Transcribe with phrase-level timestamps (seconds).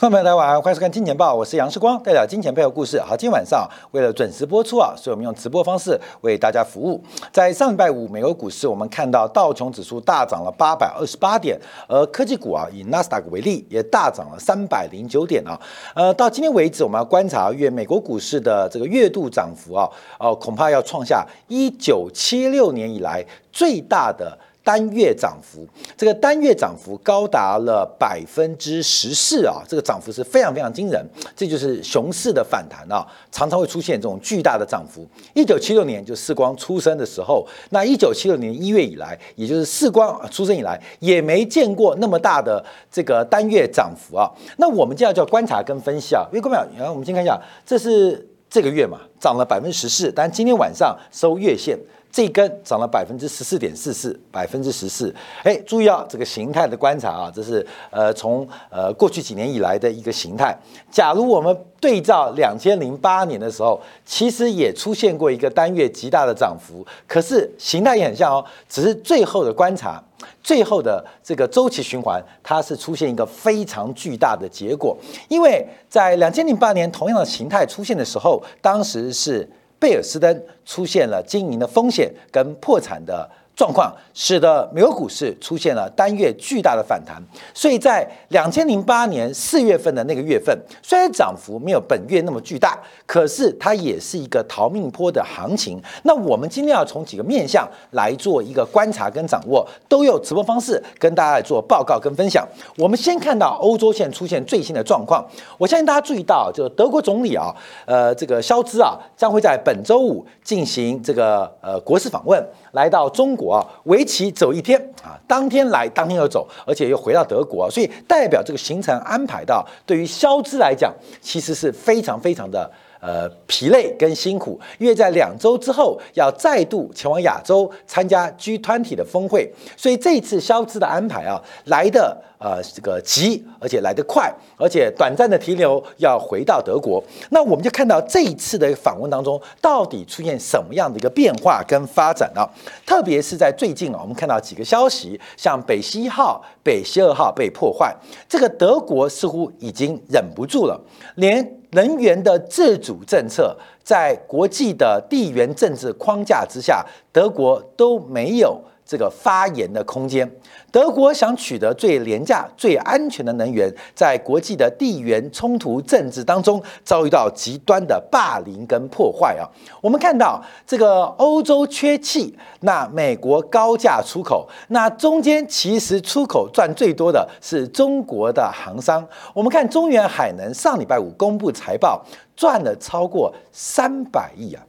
[0.00, 3.00] 各位朋友大家晚上好欢迎收看《金钱报》，我是杨世光，带来金钱背后故事。
[3.00, 7.02] 好，今天晚上为了准时播出啊，所以我们用直播方式为大家服务。
[7.32, 15.60] 在上礼拜五，美国股市我们看到道琼指数大涨了八百二十八点，而科技股啊，以纳斯达克为例，也大涨了三百零九点啊。
[15.96, 19.90] 呃，到今天为止，我们要观察月美国股市的这个月度涨幅啊，
[20.20, 24.38] 哦，恐怕要创下一九七六年以来最大的。
[24.64, 25.66] 单月涨幅，
[25.96, 31.02] 这个单月涨幅高达了百分之十四啊，这个涨幅是非常非常惊人，
[31.34, 35.06] 这就是熊市的反弹啊，常常会出现这种巨大的涨幅。
[35.32, 44.30] 一九七六年就世光出生的时候，那一九七六年一月以来，也就是世光出生以来，也没见过那么大的这个单月涨幅啊。
[44.58, 51.78] 那我们就要叫观察跟分析啊，因为各位然后我们先看一下，这是这个月嘛，涨了百分之十四，但今天晚上收月线。
[52.10, 55.14] 这一根涨了百分之十四点四四，百分之十四。
[55.44, 60.56] 哎，注意啊，这个形态的观察啊，这是呃从呃过去几年以来的一个形态。
[60.90, 70.02] 假如我们对照两千零八年的时候，其实也出现过一个单月极大的涨幅，可是形态也很像哦，只是最后的观察，
[70.42, 74.96] 最后的这个周期循环，它是出现一个非常巨大的结果。
[75.28, 79.48] 因为在两千零八年同样的形态出现的时候，当时是。
[79.78, 83.30] 贝尔斯登出现了经营的风险跟破产的。
[83.58, 87.20] 状况使得美国股市出现了单月巨大的反弹，
[87.52, 95.82] 所以在两千零八年四月份的那个月份，虽然涨幅没有本月那么巨大，可是它也是一个逃命坡的行情。
[96.04, 102.46] 那我们今天要从几个面向来做一个观察跟掌握，都有直播方式跟大家来做报告跟分享。
[102.76, 105.26] 我们先看到欧洲现在出现最新的状况，
[105.58, 107.52] 我相信大家注意到，就是德国总理啊，
[107.86, 112.40] 呃，这个肖兹啊，将会在本周五进行这个呃国事访问。
[112.72, 122.70] 来到中国啊，为期走一天啊，当天来，当天又走，而且又回到德国，所以代表这个行程安排到，对于肖兹来讲，其实是非常非常的。
[123.00, 137.00] 呃，疲累跟辛苦，因为在两周之后要再度前往亚洲参加 G 团体的峰会，所以这次消资的安排啊，来的呃这个急，而且来得快，而且短暂的停留要回到德国。
[137.30, 142.42] 那我们就看到这一次的访问当中，到底出现什么样的一个变化跟发展啊？
[142.84, 147.94] 特别是在最近啊，我们看到几个消息，像北溪一号、北溪二号被破坏，
[148.28, 150.80] 这个德国似乎已经忍不住了，
[151.14, 151.57] 连。
[151.70, 158.60] 能源的自主政策，在国际的地缘政治框架之下，德国都没有。
[158.88, 160.26] 这个发言的空间，
[160.72, 169.44] 德国想取得最廉价、最安全的能源，在国际的地缘冲突政治当中遭遇到极端的霸凌跟破坏啊！
[169.82, 179.06] 我们看到这个欧洲缺气，那美国高价出口，那中间其实出口赚最多的是中国的航商。
[179.34, 182.02] 我们看中原海能上礼拜五公布财报，
[182.34, 184.64] 赚了超过三百亿啊！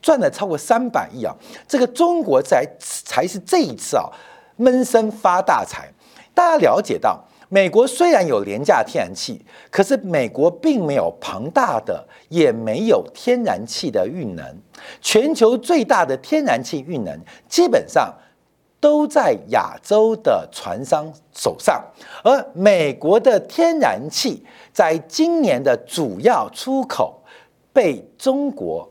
[0.00, 1.34] 赚了超过三百亿啊！
[1.68, 4.08] 这个中国才才是这一次啊
[4.56, 5.92] 闷声发大财。
[6.34, 14.56] 大家了解到，美国虽然有廉价天然气，可是美国并没有庞大的，也没有天然气的运能。
[15.00, 17.18] 全球最大的天然气运能
[17.48, 18.14] 基本上
[18.80, 21.84] 都在亚洲的船商手上，
[22.24, 27.22] 而美国的天然气在今年的主要出口
[27.72, 28.88] 被中国。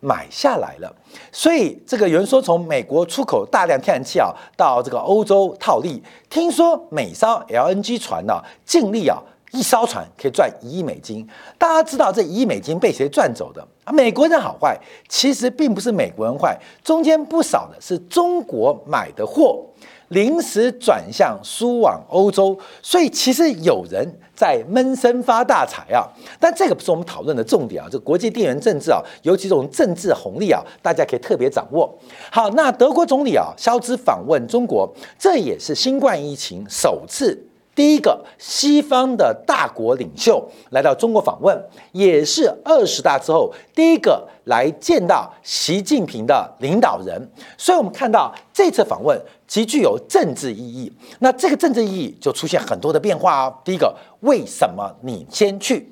[0.00, 0.90] 买下来了，
[1.30, 9.18] 所以这个有人说从美国出口大量天然气啊到这个欧洲套利，听说每艘 LNG 船呢净利啊
[9.52, 11.28] 一艘船可以赚一亿美金。
[11.58, 13.66] 大家知道这一亿美金被谁赚走的？
[13.92, 14.78] 美国人好坏
[15.08, 19.66] 其实并不是美国人坏，中间不少的是中国买的货。
[20.10, 26.02] 临时转向输往欧洲，所以其实有人在闷声发大财啊！
[26.40, 27.88] 但这个不是我们讨论的重点啊！
[27.90, 31.88] 这国际地缘政治啊，尤其这种政治红利啊，大家可以特别掌握。
[32.32, 37.46] 好，那德国总理啊，肖兹访问中国，这也是新冠疫情首次。
[37.80, 41.58] 第一个西方的大国领袖来到中国访问，
[41.92, 47.18] 也是二十大之后第一个来见到习近平的领导人，
[47.56, 50.92] 所以我们看到这次访问极具有政治意义。
[51.20, 53.54] 那这个政治意义就出现很多的变化哦。
[53.64, 55.90] 第一个，为什么你先去？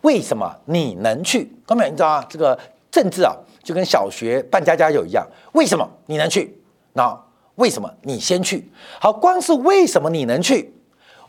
[0.00, 1.52] 为什么你能去？
[1.66, 2.26] 各位，你知道啊？
[2.30, 2.58] 这个
[2.90, 5.28] 政治啊，就跟小学办家家酒一样。
[5.52, 6.58] 为什么你能去？
[6.94, 7.14] 那
[7.56, 8.72] 为什么你先去？
[8.98, 10.72] 好，光是为什么你能去？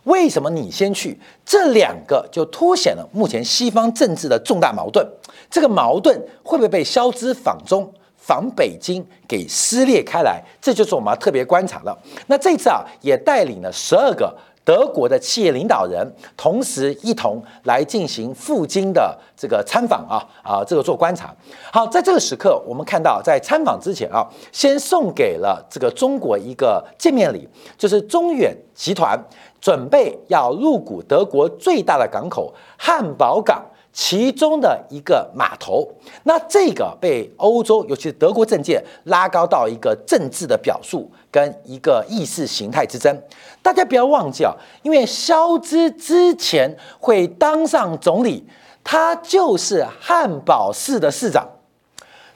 [0.03, 1.19] 为什么你先去？
[1.45, 5.07] 这两个就凸显了目前西方政治的重大矛盾。
[5.49, 10.41] 这个矛盾会不会被消资访中、访北京给撕裂开来？
[10.61, 11.97] 这就是我们要特别观察了。
[12.27, 16.05] 那这次啊，也带领了十二个德国的企业领导人，
[16.37, 21.33] 同时一同来进行赴京的这个参访啊啊，这个做观察。
[21.71, 27.47] 好，在这个时刻，我们看到在参访之前啊，先送给了这个中国一个见面礼，
[27.77, 29.19] 就是中远集团
[29.59, 33.65] 准备要入股德国最大的港口汉堡港。
[33.93, 35.87] 其中的一个码头，
[36.23, 43.15] 那这个被欧洲，尤其是德国政界拉高到一个政治的表述跟一个意识形态之争。
[43.61, 48.45] 大家不要忘记啊，因为肖兹之前会当上总理，
[48.83, 51.47] 他就是汉堡市的市长。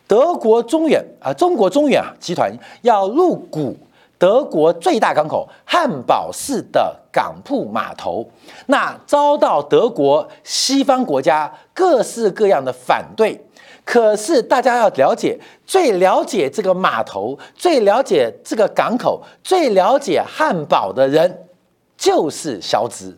[0.07, 3.75] 德国中远啊，中国中远啊集团要入股。
[4.17, 8.29] 德国最大港口汉堡市的港铺码头，
[8.65, 13.41] 那遭到德国西方国家各式各样的反对。
[13.85, 21.45] 可是大家要了解，最了解这个码头、最了解这个港口、最了解汉堡的人，
[21.95, 23.17] 就是肖兹。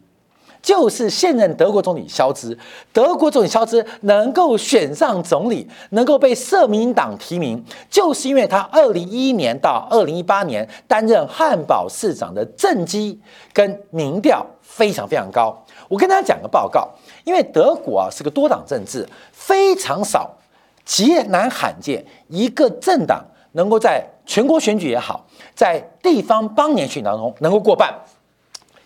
[0.67, 2.57] 就是现任德国总理肖兹，
[2.91, 13.17] 德国总理肖兹能够选上总理，能够被社民党提名，就是因为他二零一一年到二零一八年担任汉堡市长的政绩
[13.53, 15.57] 跟民调非常非常高。
[15.87, 16.89] 我跟大家讲个报告，
[17.23, 20.29] 因为德国啊是个多党政治，非常少，
[20.83, 25.25] 极难罕见一个政党能够在全国选举也好，
[25.55, 27.97] 在地方邦年选举当中能够过半。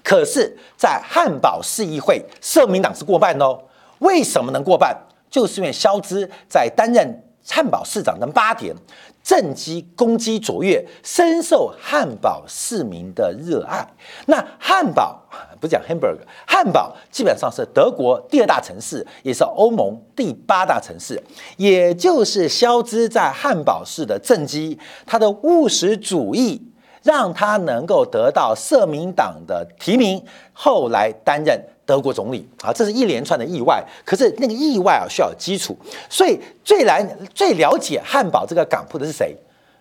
[0.04, 3.60] 可是，在汉堡市议会，社民党是过半哦。
[4.00, 4.96] 为什么能过半？
[5.30, 8.76] 就是因为肖兹在担任汉堡市长的八年，
[9.24, 13.88] 政绩攻击卓越，深受汉堡市民的热爱。
[14.26, 15.22] 那汉堡
[15.60, 21.22] 不讲 Hamburg，汉堡基本上是德国第二大城市，也是欧盟第八大城市。
[21.58, 26.71] 也就是肖兹在汉堡市的政绩，他的务实主义。
[27.04, 33.84] 让他能够得到社民党的提名，后来担任德国总理啊，这是一连串的意外。
[34.06, 35.76] 可是那个意外啊需要基础，
[36.10, 37.04] 所以最来
[37.34, 39.36] 最了解汉堡这个港铺的是谁？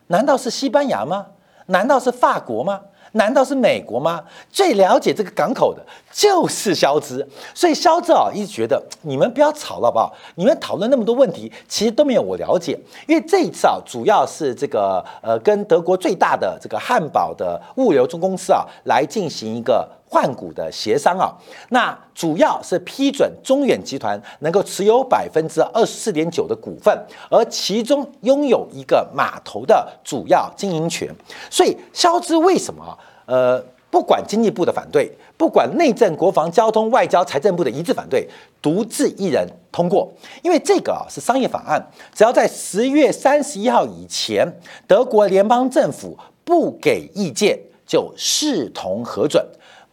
[0.07, 1.27] 难道是西班牙吗？
[1.67, 2.81] 难道是法国吗？
[3.13, 4.23] 难道是美国吗？
[4.51, 10.15] 最了解这个港口的就是肖兹，所以肖兹啊一直觉得你们不要吵了好不好？
[10.37, 12.79] 你们讨论那么多问题，其实都没有我了解。
[13.07, 21.31] 因为这一次啊，主要是这个呃跟德国最大的这个汉堡的物流中公司啊来进行一个换股的协商啊，
[21.69, 26.93] 那主要是批准中远集团能够持有百分之二十四点九的股份，
[27.31, 31.09] 而其中拥有一个码头的主要经营权。
[31.49, 32.99] 所以肖之为什么？
[33.27, 38.29] 呃，不管经济部的反对，不管内政、国防、交通、外交、财政部的一致反对，
[38.61, 40.13] 独自一人通过。
[40.43, 41.81] 因为这个啊是商业法案，
[42.13, 44.45] 只要在十月三十一号以前，
[44.89, 49.41] 德国联邦政府不给意见，就视同核准；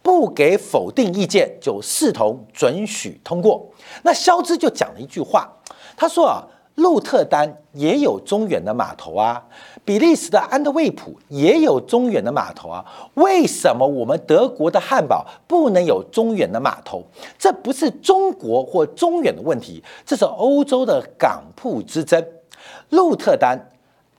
[0.02, 3.68] 不给否定意见，就视同准许通过。
[4.02, 5.50] 那肖兹就讲了一句话，
[5.96, 6.42] 他说啊，
[6.76, 9.44] 鹿特丹也有中远的码头啊。
[9.84, 12.84] 比利时的安特卫普也有中远的码头啊，
[13.14, 17.02] 为什么我们德国的汉堡不能有中远的码头？
[17.38, 22.24] 这不是中国或中远的问题，这是欧洲的港铺之争。
[22.90, 23.58] 鹿特丹、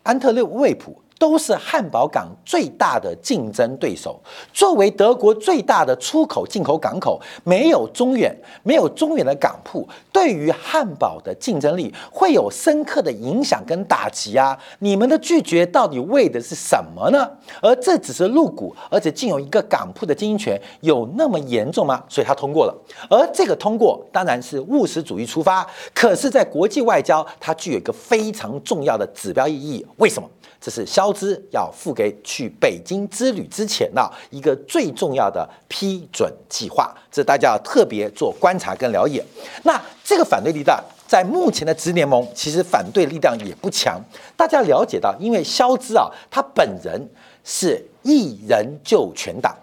[0.03, 0.95] 安特卫普。
[1.19, 4.19] 都是汉堡港最大的竞争对手。
[4.53, 14.57] 作为德国最大的出口进口港口，没有中远，没有中远的港铺，对于汉堡的竞争力会有深刻的影响跟打击啊！
[14.79, 17.29] 你们的拒绝到底为的是什么呢？
[17.61, 22.01] 而这只是入股，而且仅有一个港铺的经营权，有那么严重吗？
[22.07, 22.73] 所以它通过了。
[23.09, 29.85] 而这个通过当然是务实主义出发，可是，在国际外交，它具有一个非常重要的指标意义。
[29.97, 30.29] 为什么？
[30.61, 39.23] 这是肖兹要付给去北京之旅之前的一个最重要的批准计划，这大家要特别做观察跟了解。
[39.63, 44.01] 那这个反对力量在目前的直联盟，其实反对力量也不强。
[44.35, 47.09] 大家了解到，因为肖兹啊，他本人
[47.43, 49.55] 是一人救全党，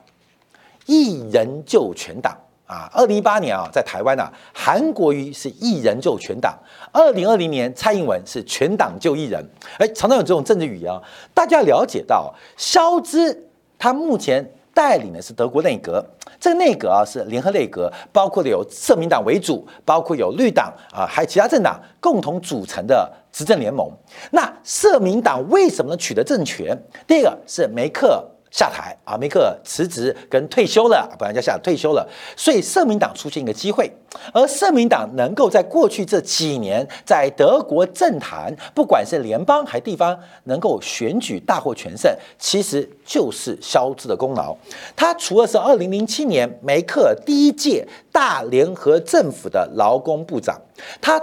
[0.87, 2.37] 一人救全党。
[2.67, 6.53] 啊，二零一八年啊，在台湾呢，韩国瑜是一人救全党；
[6.93, 9.45] 二零二零年，蔡英文是全党救一人。
[9.79, 10.93] 哎，常常有这种政治语言，
[11.33, 14.45] 大家了解到，肖兹他目前
[14.75, 16.05] 带领的是德国内阁，
[16.41, 23.89] 这个内阁啊是联合内阁，包括有社民党为主，包括有绿党啊，还有其他政党共同组成的执政联盟。
[24.33, 26.77] 那社民党为什么能取得政权？
[27.07, 33.91] 第一个是梅克下台啊，梅克辞职跟退休了，本来就下退休了，所以社民党出现一个机会，
[34.33, 44.57] 而社民党能够在过去这几年在德国政坛，不管是联邦还地方，能够选举大获全胜，其实就是肖兹的功劳。
[44.95, 50.61] 他除了是二零零七年梅克尔第一届大联合政府的劳工部长，
[51.01, 51.23] 他。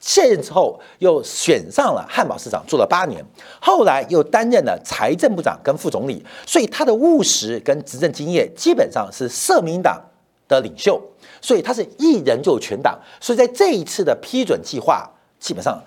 [0.00, 3.24] 卸任之后，又选上了汉堡市长，做了八年，
[3.60, 10.00] 后来又担任了财政部长跟副总理，所以他的务实跟执政经验基本上是社民党
[10.46, 11.00] 的领袖，
[11.40, 15.08] 所以他是一人就全党，所以在这一次的批准计划，
[15.40, 15.82] 基本上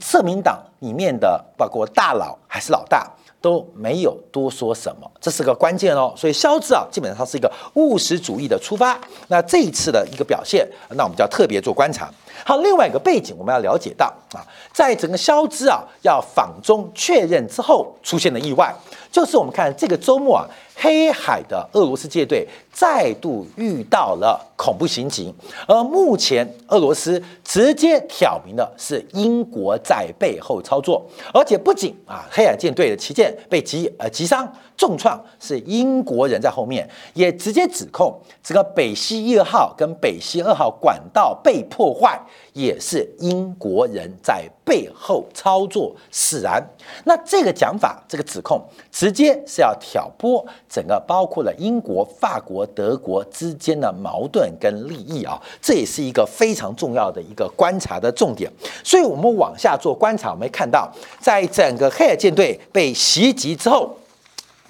[0.00, 3.10] 社民党里面的包括大佬还是老大。
[3.44, 6.14] 都没有多说什么，这是个关键哦。
[6.16, 8.98] 所以肖志啊，基本上是一个务实主义的出发。
[9.28, 12.10] 那这一次的一个表现，那我们就要特别做观察。
[12.42, 14.40] 好，另外一个背景我们要了解到啊，
[14.72, 18.74] 在整个肖兹啊要访中确认之后，出现的意外，
[19.12, 20.48] 就是我们看这个周末啊。
[20.76, 25.32] 黑海的俄罗斯舰队再度遇到了恐怖袭击，
[25.66, 38.12] 而目前俄罗斯直接挑明的是英国在背后操作，而且不仅啊黑海舰队的旗舰被击呃击伤重创，是英国人在后面，也直接指控
[38.42, 42.20] 这个北溪一号跟北溪二号管道被破坏，
[42.52, 46.60] 也是英国人在背后操作使然。
[47.04, 50.44] 那这个讲法，这个指控直接是要挑拨。
[50.68, 58.50] 整个包括了英国、法国、德国之间的矛盾跟利益啊，这也是一个非常重要的一个观察的重点。
[58.82, 60.90] 所以，我们往下做观察，我们看到，
[61.20, 63.96] 在整个黑海舰队被袭击之后，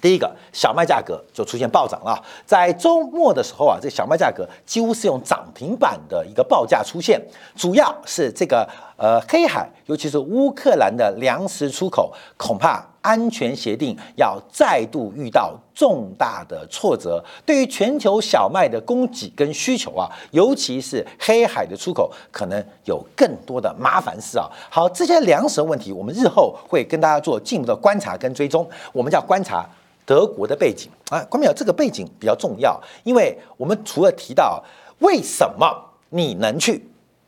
[0.02, 2.18] 第一个小麦价格就出现暴涨了。
[2.46, 7.20] 在周末的时候啊，这小麦价格几乎是用涨停板的一个报价出现，
[7.54, 12.82] 主要是这个呃黑海，尤其是乌克兰的粮食出口，恐怕。
[13.04, 24.48] 安全协定要再度遇到重大的挫折，对于全球小麦的供给跟需求啊，尤其是黑海的出口，可能有更多的麻烦事啊。
[24.70, 28.66] 好，这些粮食问题，我们日后会跟大家做进一步的观察跟追踪。
[28.90, 29.68] 我们叫观察
[30.06, 34.62] 德国的背景啊，关淼这个背景比较重要，因为我们除了提到
[34.98, 35.66] 为什么
[36.10, 36.86] 你能去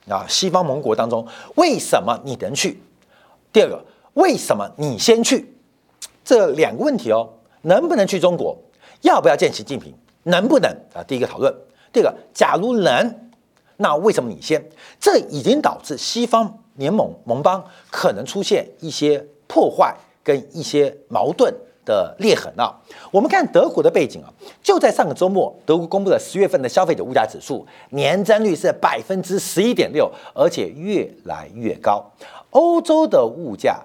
[0.08, 2.80] 啊，西方盟国当中为什么你能去？
[3.52, 5.54] 第二个，为什么你先去？
[6.24, 7.28] 这两个问题哦，
[7.62, 8.56] 能不能去中国？
[9.02, 9.94] 要不要见习近平？
[10.24, 11.02] 能不能啊？
[11.06, 11.54] 第一个讨论。
[11.92, 13.30] 第二个，假如能，
[13.76, 14.62] 那为什么你先？
[15.00, 21.54] 这已经导致西方联盟盟邦可能出现一些破坏跟一些矛盾
[21.86, 22.70] 的裂痕啊。
[23.10, 24.28] 我们看德国的背景啊，
[24.62, 32.04] 就在上个周末，德国公布了十月份的消费者物价指数，年增率是百分之十一点六，而且越来越高。
[32.50, 33.80] 欧洲的物价。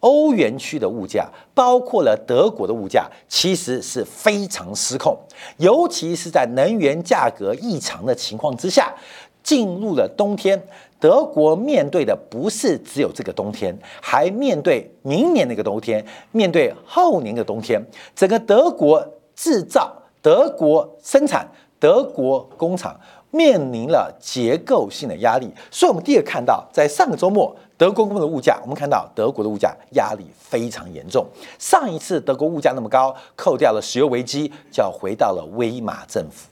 [0.00, 5.18] 欧元区的物价，包括了德国的物价，其实是非常失控，
[5.56, 8.94] 尤其是在能源价格异常的情况之下，
[9.42, 10.62] 进入了冬天，
[10.98, 17.80] 德国面对的不是只有这个冬天，还面对明年那个冬天，面对后年的冬天，
[18.14, 21.46] 整个德国制造、德国生产、
[21.78, 22.98] 德国工厂
[23.30, 27.54] 面临了结构性的压力，所以我们第一个看到，在上个周末。
[27.78, 31.26] 德国公布的物价，我们看到德国的物价压力非常严重。
[31.58, 36.48] 上一次德国物价那么高，扣掉了石油危机，就要回到了威马政府。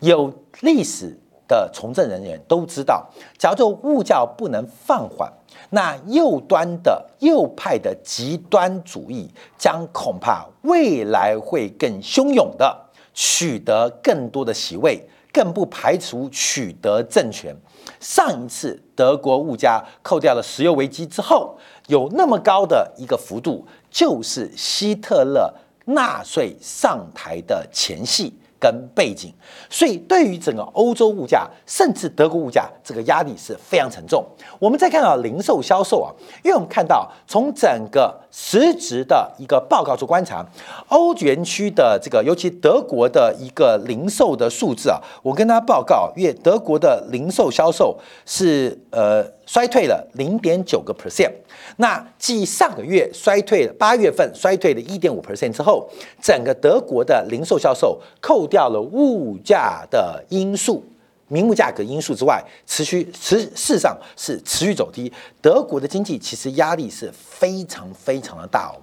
[0.00, 1.14] 有历史
[1.52, 3.06] 的从政人员都知道，
[3.36, 5.30] 假如物价不能放缓，
[5.68, 12.74] 那右端的右派的极端主义将恐怕未来会更汹涌的
[13.12, 15.06] 取得更多的席位。
[15.34, 17.56] 更不排除取得政权。
[17.98, 21.56] 上一次德国物价扣掉了石油危机之后，
[21.86, 25.50] 有那么高的一个幅度，就是希特勒
[25.86, 28.34] 纳粹上台的前夕。
[28.62, 29.34] 跟背景，
[29.68, 34.24] 所以对于整个欧洲物价，甚至德国物价，这个压力是非常沉重。
[34.60, 36.14] 我们再看到零售销售啊，
[36.44, 40.46] 因为我们看到从整个实质的一个报告做观察，
[40.86, 51.30] 欧元区的这个，尤其德国的一个零售的数字啊，我跟大家报告，因为德国的零售销售是呃衰退了零点九个 percent。
[51.76, 55.86] 那继上个月衰退八月份衰退了一点五 percent 之后，
[56.22, 60.82] 整个德国的零售销售扣掉了物价的因素、
[61.28, 65.12] 名目价格因素之外，持续持事实上是持续走低。
[65.42, 68.80] 德国的经济其实压力是非常非常的大哦，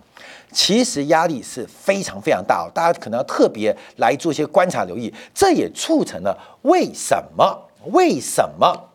[0.52, 5.12] 其实压力是非常非常大哦，大家可能要特别来做一些观察留意。
[5.34, 8.89] 这也促成了为什么为什么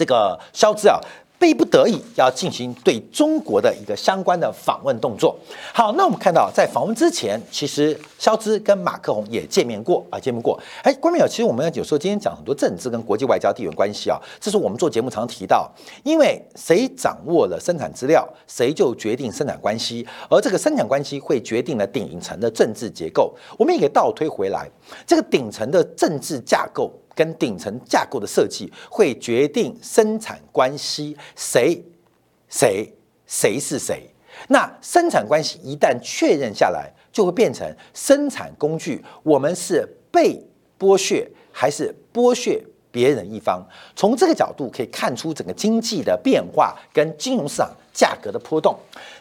[0.00, 0.98] 这个消资啊？
[1.38, 5.34] 逼不得已要进行对中国的一个相关的访问动作。
[5.72, 10.58] 好，那我们看到在访问之前，其实肖兹跟马克宏也见面过啊，见面过。
[10.82, 15.70] 哎，观众朋友，其实我们有时候今天讲很多政治跟国际外交地缘关系啊，这是我们做节目常提到，
[16.02, 23.34] 因为谁掌握了生产资料，谁就决定生产关系，而这个生产关系会决定了顶层的政治结构。
[23.58, 24.70] 我们也可以倒推回来，
[25.06, 26.92] 这个顶层的政治架构。
[27.20, 31.78] 跟顶层架构的设计会决定生产关系谁
[32.48, 32.90] 谁
[33.26, 34.08] 谁是谁。
[34.48, 39.04] 那生产关系一旦确认下来，就会变成生产工具。
[39.22, 40.42] 我们是被
[40.78, 42.58] 剥削还是剥削
[42.90, 43.62] 别人一方？
[43.94, 48.74] 从这个角度可以看出整个经济的变化跟金融市场价格的波动。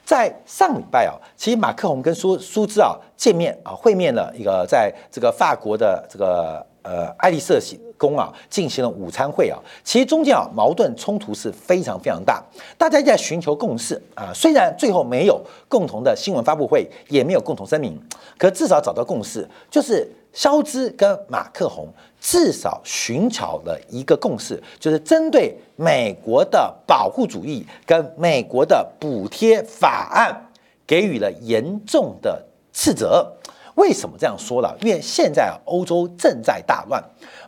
[0.06, 6.66] 在上礼拜啊，其实马克龙跟苏苏兹啊见面啊会面了一个在这个法国的这个。
[6.90, 7.60] 呃，爱丽舍
[8.00, 12.44] 宫啊，进行了午餐会啊，其实中间啊矛盾冲突是非常非常大，
[12.80, 17.96] 大家在寻求共识啊，虽然最后没有共同的新闻发布会，也没有共同声明，
[18.40, 21.88] 可至少找到共识，就是肖兹跟马克宏
[22.20, 30.50] 至少寻找了一个共识，就是针对美国的保护主义跟美国的补贴法案
[30.88, 32.44] 给予了严重的
[32.74, 33.32] 斥责。
[33.80, 34.78] 为什么这样说了？
[34.82, 37.02] 因为现在，欧洲正在大乱。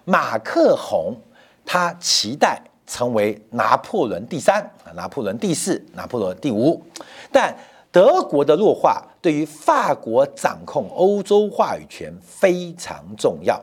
[0.06, 1.14] 马克宏
[1.66, 2.58] 他期待
[2.88, 6.82] 成为拿破仑第三、拿破仑第四、拿破仑第五，
[7.34, 7.54] 但
[7.92, 13.62] 德国的弱化对于法国掌控欧洲话语权非常重要。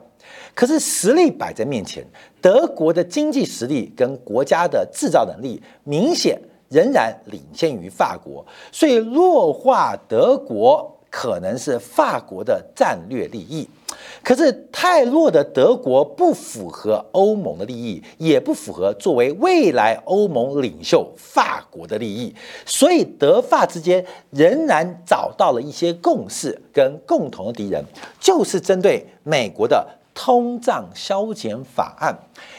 [0.54, 2.06] 可是实力摆在面前，
[2.42, 10.94] 德国的经济实力跟国家的制造能力明显仍然领先于法国，所以弱化德国。
[11.18, 13.68] 可能是法国的战略利益，
[14.22, 22.32] 可是太弱的德国不符合欧盟的利益，也不符合作为未来欧盟领袖法国的利益，
[22.64, 27.84] 所以德法之间仍然找到了一些共识跟共同的敌人，
[28.20, 29.84] 就是针对美国的
[30.14, 32.16] 通胀削减法案，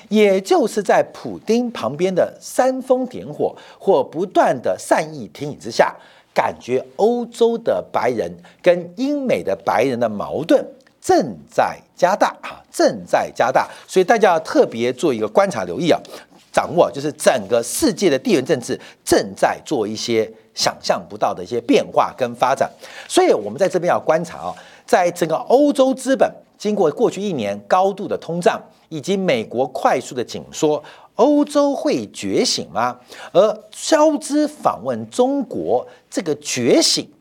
[0.10, 5.96] 也就是在普丁旁边的煽风点火或不断的善意提醒之下。
[6.40, 8.32] 感觉欧洲的白人
[8.62, 10.66] 跟英美的白人的矛盾
[11.02, 16.00] 正在加大啊，正在加大，所以大家要特别做一个观察、留意啊，
[16.50, 22.72] 掌握就是整个世界的地缘政治正在做一些想象不到的一些变化跟发展，
[23.06, 30.82] 所以我们在这边要观察啊，在整个欧洲资本经过过去一年高度的通胀以及美国快速的紧缩。
[31.20, 32.98] 欧洲会觉醒吗？
[33.34, 37.12] 而肖兹访问中国这个觉醒，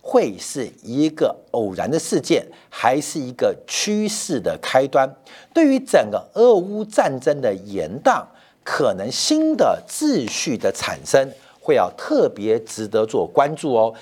[0.00, 5.12] 会是一个偶然的事件，还是一个趋势的开端？
[5.52, 8.24] 对于整个俄乌战争的延宕，
[8.62, 11.28] 可能新的秩序的产生，
[11.60, 13.92] 会要特别值得做关注哦。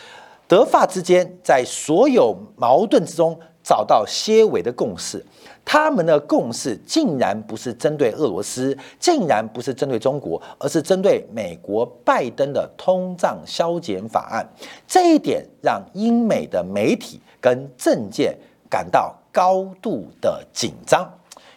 [0.46, 5.24] 德法之间在所有矛盾之中找到些微的共识。
[5.68, 14.48] 他们的共识竟然不是针对俄罗斯，竟然不是针对中国，而是针对美国拜登的通胀削减法案。
[14.86, 18.34] 这一点让英美的媒体跟政界
[18.70, 21.12] 感到高度的紧张，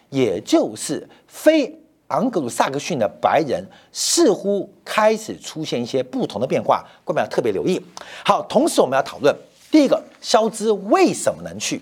[0.08, 1.72] 也就是非
[2.08, 7.80] 昂格鲁萨克逊的白人似乎开始出现一些不同的变化，我们要特别留意。
[8.24, 9.32] 好，同时我们要讨论
[9.70, 11.80] 第一个，肖兹为什么能去？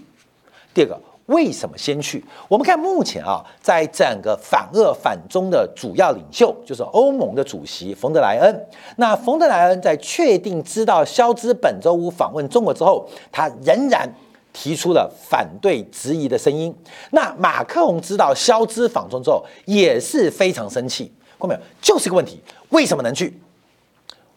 [0.74, 1.00] 第二个。
[1.28, 2.24] 为什么先去？
[2.48, 8.66] 我们看目前啊，在整个反俄反中的主要领袖，就是欧盟的主席冯德莱恩。
[8.96, 14.10] 那冯德莱恩在确定知道肖兹本周五访问中国之后，他仍然
[14.54, 16.74] 提出了反对质疑的声音。
[17.10, 21.12] 那马克龙知道肖兹访中之后，也是非常生气。
[21.38, 21.60] 看到没有？
[21.82, 23.38] 就是个问题：为什么能去？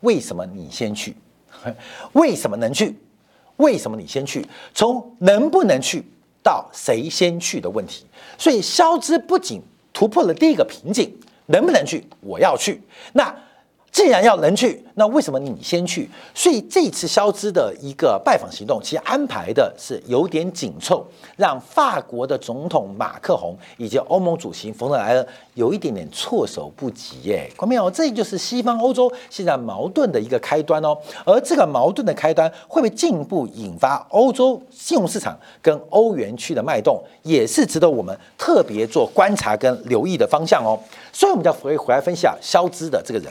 [0.02, 1.16] 为什么你先去？
[2.12, 3.00] 为什么能去？
[3.56, 4.46] 为什么你先去？
[4.74, 6.04] 从能不能去？
[6.44, 8.06] 到谁先去的问题，
[8.38, 9.62] 所以肖兹不仅
[9.94, 11.16] 突破了第一个瓶颈，
[11.48, 12.08] 能不能去？
[12.22, 12.82] 我要去。
[13.14, 13.36] 那。
[13.92, 16.10] 既然要能去，那为什么你先去？
[16.34, 27.22] 所以这次肖兹的一个拜访行动，其实安排的是有点紧凑，让法国的总统马克宏以及欧盟主席冯德莱恩有一点点措手不及。
[27.24, 27.92] 耶，看到没有？
[27.92, 30.98] 这就是西方欧洲现在矛盾的一个开端哦。
[31.26, 40.80] 而这个矛盾的开端会不会进一步引发欧洲金融市场跟欧元区的脉动，也是值得我们特别做观察跟留意的方向哦。
[41.12, 43.30] 所以，我们就回回来分享肖兹的这个人。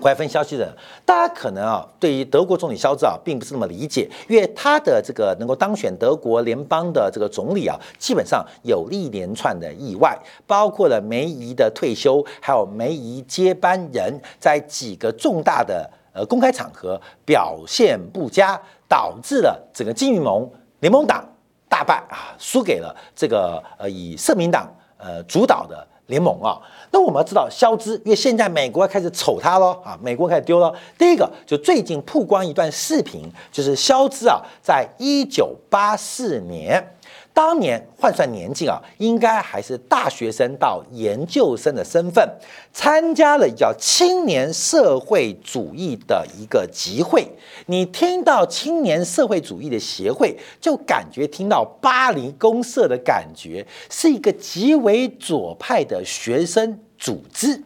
[0.00, 0.72] 回来分消息的，
[1.04, 21.24] 大家可能啊，对于德国总理肖兹啊，并不是那么理解，因为他的这个能够当选德国联邦的这个总理啊，基本上有一连串的意外，包括了梅姨的退休，还有梅姨接班人在几个重大的呃公开场合表现不佳，导致了整个金盟联盟党
[21.68, 25.84] 大败啊，输给了这个呃以社民党呃主导的。
[26.08, 30.74] 联盟啊，那我们要知道肖兹，因为现在美国开始瞅他喽啊，美国开始丢了。
[30.98, 36.94] 第一个就最近曝光一段视频，就是肖兹啊，在一九八四年。
[37.38, 42.28] 当年换算年纪啊，应该还是大学生到研究生的身份，
[42.72, 47.24] 参加了叫青年社会主义的一个集会。
[47.66, 57.62] 你听到青年社会主义的协会，就感觉听到巴黎公社的感觉，是一个极为左派的学生组织。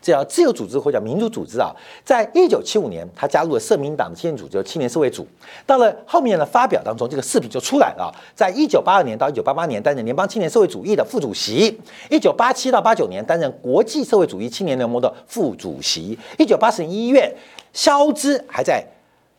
[0.00, 5.26] 这叫自由组织或叫民主组织啊，在一九七五年，他加入了社民党的青年组织——青年社会组。
[5.66, 8.14] 到了后面的发表当中，这个视频就出来了。
[8.34, 11.72] 在一九八二年到一九八八年，担任联邦青年社会主义的副主席；
[12.10, 16.18] 一九八七到八九年，担任国际社会主义青年联盟的副主席。
[16.38, 17.36] 一九八四年一月，
[17.72, 18.84] 肖兹还在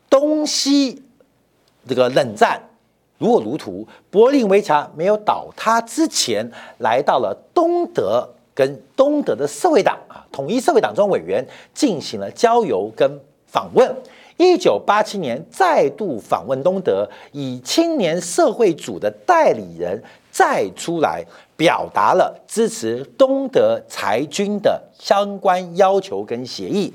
[0.10, 1.02] 东西
[1.88, 2.62] 这个冷战
[3.18, 8.30] 如火如荼、柏林围墙没有倒塌之前，来到了东德。
[8.60, 11.42] 跟东德的社会党啊，统一社会党中委员
[11.74, 13.10] 进行了交流跟
[13.48, 13.90] 访问。
[14.36, 21.24] 一九八七年再度访问东德，以青年社会组的代理人再出来
[21.56, 26.94] 表达了支持东德裁军的相关要求跟协议。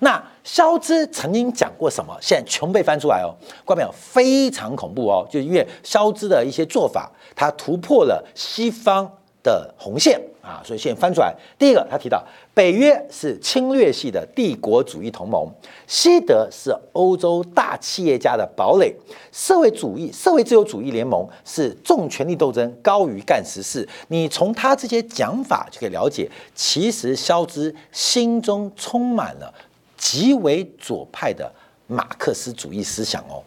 [0.00, 2.14] 那肖兹曾经讲过什么？
[2.20, 3.32] 现在全被翻出来哦，
[3.64, 3.90] 关没有？
[3.90, 9.10] 非常恐怖哦，就因为肖兹的一些做法，他突破了西方。
[9.46, 12.20] 的红线啊，所以现在翻出来，第一个他提到
[12.52, 15.48] 北约是侵略系的帝国主义同盟，
[15.86, 18.92] 西德是欧洲大企业家的堡垒，
[19.30, 23.88] 社会主义、社会自由主义联盟是重权力斗争高于干实事。
[24.08, 29.54] 你从他这些讲法就可以了解，其实肖兹心中充满了
[29.96, 31.50] 极为左派的
[31.86, 33.42] 马克思主义思想哦，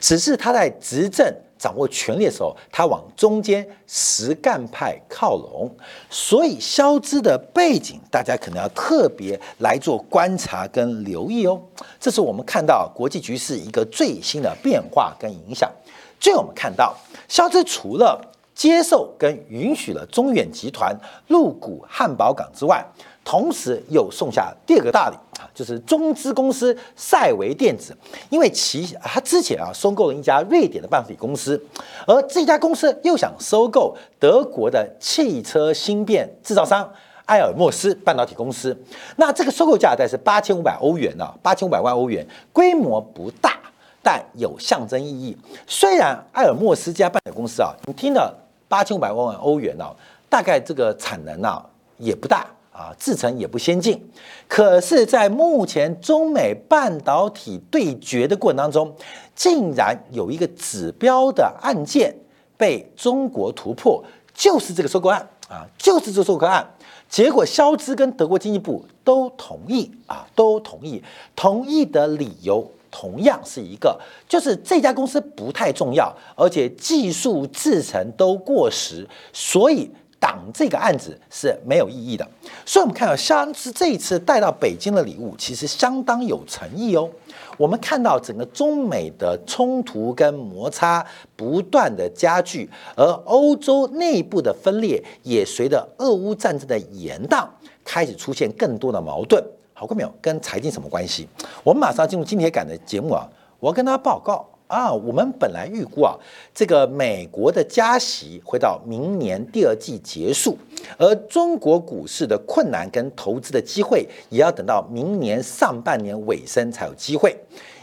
[0.00, 1.34] 只是他在执政。
[1.58, 5.70] 掌握权力的时候，他往中间实干派靠拢，
[6.10, 11.62] 所以肖兹的背景，大家可能要特别来做观察跟留意哦。
[12.00, 15.70] 这是我们看到国际局势一个最新的变化跟影响。
[16.18, 16.96] 最后我们看到，
[17.28, 18.20] 肖兹除了
[18.62, 20.96] 接受跟允许了中远集团
[21.26, 22.80] 入股汉堡港之外，
[23.24, 27.92] 同时又送下第二个大礼啊，就是中资公司赛维电子，
[28.30, 31.60] 因为其他之前啊收购了一家瑞典的半导体公司，
[32.06, 36.88] 而这家公司又想收购德国的汽车芯片制造商
[37.26, 38.80] 埃尔默斯半导体公司，
[39.16, 43.58] 那这个收购价大概是八千五百欧元呢，八千五百万欧元，规模不大，
[44.04, 45.36] 但有象征意义。
[45.66, 48.32] 虽然埃尔默斯这家半导体公司啊，你听了
[48.72, 49.84] 八千五百万欧元呢，
[50.30, 51.62] 大概这个产能啊
[51.98, 52.46] 也不大。
[52.72, 54.02] 啊，制程也不先进，
[54.48, 58.90] 可是，在目前中美半导体对决的过程当中，
[59.34, 62.16] 竟然有一个指标的案件
[62.56, 66.66] 被中国突破，就是这个收购案啊，就是这个收购案。
[67.10, 71.04] 结果，肖兹跟德国经济部都同意啊，都同意。
[71.36, 79.90] 同意的理由同样是一个，就是这家公司不太重要，而且技术制程都过时，所以。
[80.22, 82.24] 挡这个案子是没有意义的，
[82.64, 87.10] 所以我们看到像是这一次带到北京的礼物，其实相当有诚意哦。
[87.56, 97.44] 我们看到整个中美的冲突跟摩擦不断的加剧，而欧洲内部的分裂也随着俄乌战争的延宕，
[97.84, 99.44] 开始出现更多的矛盾。
[99.82, 100.14] 好过没有？
[100.20, 101.28] 跟财经什么关系？
[101.64, 104.48] 我们马上进入今天赶的节目啊，我要跟大家报告。
[104.68, 106.14] 啊，我们本来预估啊，
[106.54, 110.56] 这个美国的加息会到明年第二季结束，
[110.96, 117.36] 而中国股市的困难跟投资的机会也要等到明年上半年尾声才有机会。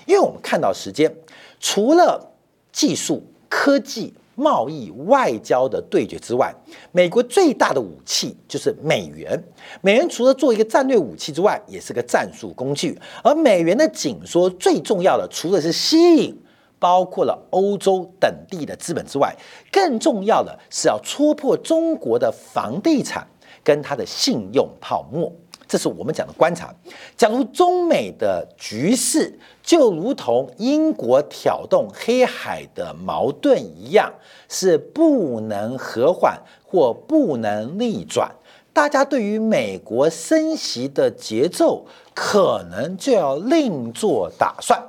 [0.06, 1.14] 因为我们看到时间，
[1.60, 2.32] 除了
[2.72, 6.54] 技术、科技、贸易、外交的对决之外，
[6.92, 9.44] 美国最大的武器就是美元。
[9.82, 12.98] 美元除了做一个战略武器之外，也是个战术工具。
[13.24, 16.36] 而美元的紧缩最重要的，除了是吸引。
[16.82, 19.36] 包括了欧洲等地的资本之外，
[19.70, 23.28] 更重要的是要戳破中国的房地产
[23.62, 25.30] 跟它的信用泡沫，
[25.70, 26.74] 这是我们讲的观察。
[27.16, 34.12] 假如中美的局势就如同英国挑动黑海的矛盾一样，
[34.50, 38.32] 是不能和缓或不能逆转。
[38.74, 44.82] 大家对于美国升息的节奏可能就要另做打算。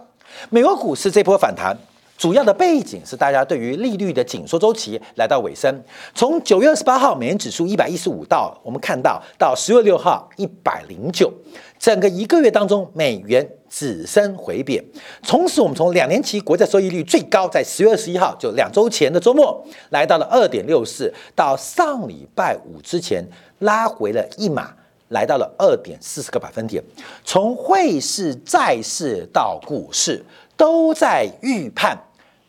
[0.49, 1.77] 美国股市这波反弹。
[2.21, 5.83] 主要的背景是大家对于利率的紧缩周期来到尾声，
[6.15, 11.33] 从九月二十八号美元指数一百一十五到我们看到到十月六号一百零九，
[11.79, 14.85] 整个一个月当中美元只升回贬。
[15.27, 23.27] 同时，我们从两年期国债收益率最高在十月二十一号，就两周前的周末来到了二点六四，到上礼拜五之前
[23.61, 24.75] 拉回了一码，
[25.09, 26.85] 来到了二点四十个百分点。
[27.25, 30.23] 从汇市、债市到股市，
[30.55, 31.99] 都在预判。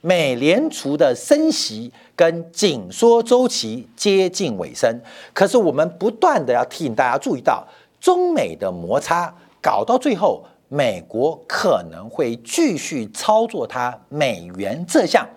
[0.02, 5.00] 美联储的升息跟紧缩周期接近尾声，
[5.32, 7.66] 可是我们不断的要提醒大家注意到，
[8.00, 15.28] 中美的摩擦搞到最后，美国可能会继续操作它美元这项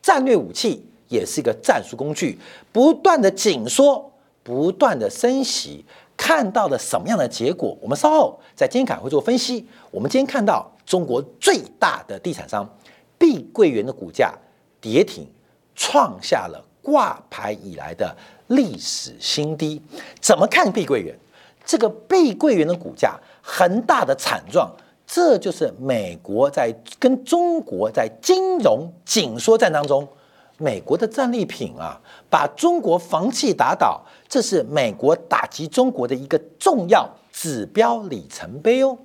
[0.00, 2.38] 战略武器，也是一个战术工具，
[2.72, 4.10] 不断的紧缩，
[4.42, 5.84] 不断的升息，
[6.16, 7.76] 看到了什么样的结果？
[7.82, 9.66] 我们稍后在今天会做分析。
[9.90, 12.66] 我们今天看到中国最大的地产商。
[13.18, 14.34] 碧桂园的股价
[14.80, 15.26] 跌停，
[15.74, 18.14] 创下了挂牌以来的
[18.48, 19.80] 历史新低。
[20.20, 21.16] 怎么看碧桂园？
[21.64, 24.70] 这个碧桂园的股价很大的惨状，
[25.06, 30.06] 这就是美国在跟中国在金融紧缩战当中，
[30.58, 31.98] 美国的战利品啊，
[32.28, 38.98] 把中国房企打倒，这是美国打击中国的一个重要指标里程碑哦。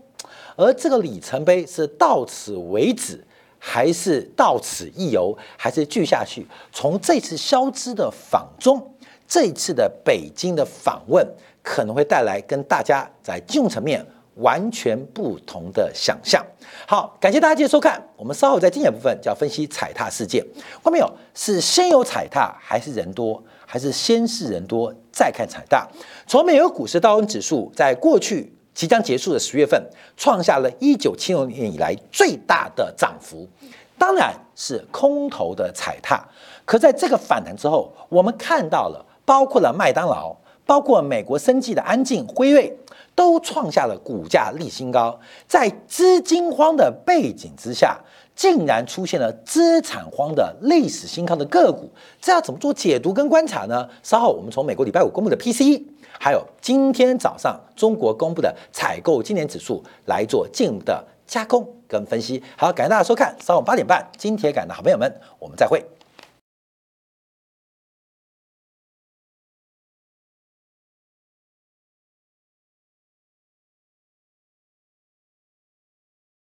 [0.58, 3.26] 而这个里程碑是到此为止。
[3.60, 6.48] 还是到此一游，还是聚下去？
[6.72, 8.96] 从这次消资的访中，
[9.28, 11.28] 这次的北京的访问，
[11.62, 14.04] 可能会带来跟大家在金融层面
[14.36, 16.44] 完全不同的想象。
[16.88, 18.02] 好，感谢大家继续收看。
[18.16, 20.44] 我们稍后在精简部分就要分析踩踏事件。
[20.82, 21.12] 看没有？
[21.36, 23.44] 是先有踩踏，还是人多？
[23.66, 25.88] 还是先是人多再看踩踏？
[26.26, 28.54] 从美国股市道琼指数在过去。
[28.74, 29.82] 即将结束的十月份，
[30.16, 33.48] 创下了一九七六年以来最大的涨幅，
[33.98, 36.24] 当然是空头的踩踏。
[36.66, 42.72] 可在这个反弹之后，我们看到了，包括了麦当劳，包括美国生技的安进、辉瑞，
[43.16, 45.20] 都创下了股价历新高。
[45.48, 48.00] 在资金荒的背景之下，
[48.36, 51.90] 竟然出现了资产荒的历史新高的个股，
[52.22, 53.90] 这要怎么做解读跟观察呢？
[54.04, 55.84] 稍后我们从美国礼拜五公布的 PCE。
[56.20, 62.44] 还有今天早上中国公布的采购今年指数来做进一步的加工跟分析。
[62.58, 65.84] 好，感谢大家收看，上午八点半，金铁杆的好朋友们，我们再会。